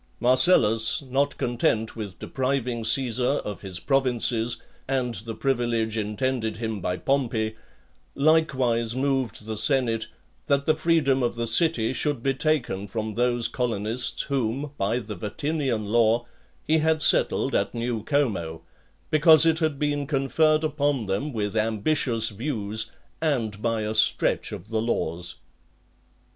Marcellus, 0.19 1.03
not 1.03 1.37
content 1.37 1.95
with 1.95 2.17
depriving 2.17 2.83
Caesar 2.83 3.33
of 3.45 3.61
his 3.61 3.79
provinces, 3.79 4.57
and 4.87 5.13
the 5.13 5.35
privilege 5.35 5.95
intended 5.95 6.57
him 6.57 6.81
by 6.81 6.97
Pompey, 6.97 7.55
likewise 8.15 8.95
moved 8.95 9.45
the 9.45 9.55
senate, 9.55 10.07
that 10.47 10.65
the 10.65 10.75
freedom 10.75 11.21
of 11.21 11.35
the 11.35 11.45
city 11.45 11.93
should 11.93 12.23
be 12.23 12.33
taken 12.33 12.87
from 12.87 13.13
those 13.13 13.47
colonists 13.47 14.23
whom, 14.23 14.71
by 14.75 14.97
the 14.97 15.13
Vatinian 15.15 15.85
law, 15.85 16.25
he 16.65 16.79
had 16.79 16.99
settled 16.99 17.53
at 17.53 17.75
New 17.75 18.01
Como; 18.03 18.63
because 19.11 19.45
it 19.45 19.59
had 19.59 19.77
been 19.77 20.07
conferred 20.07 20.63
upon 20.63 21.05
them 21.05 21.31
with 21.31 21.55
ambitious 21.55 22.29
views, 22.29 22.89
and 23.21 23.61
by 23.61 23.81
a 23.81 23.93
stretch 23.93 24.51
of 24.51 24.69
the 24.69 24.81
laws. 24.81 25.35